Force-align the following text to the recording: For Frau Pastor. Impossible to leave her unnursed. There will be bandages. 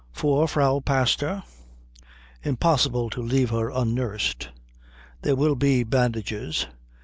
For 0.11 0.47
Frau 0.47 0.79
Pastor. 0.79 1.43
Impossible 2.41 3.11
to 3.11 3.21
leave 3.21 3.51
her 3.51 3.69
unnursed. 3.69 4.49
There 5.21 5.35
will 5.35 5.53
be 5.53 5.83
bandages. 5.83 6.65